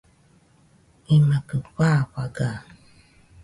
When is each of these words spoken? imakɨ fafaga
imakɨ 1.15 1.57
fafaga 1.75 2.49